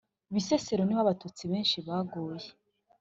[0.33, 2.47] Bisesero niho abatutsi benshi baguye